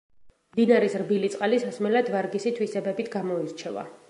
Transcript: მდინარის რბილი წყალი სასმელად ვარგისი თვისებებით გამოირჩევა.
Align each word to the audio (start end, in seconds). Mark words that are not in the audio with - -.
მდინარის 0.55 0.95
რბილი 1.01 1.29
წყალი 1.35 1.61
სასმელად 1.67 2.13
ვარგისი 2.17 2.57
თვისებებით 2.59 3.17
გამოირჩევა. 3.19 3.91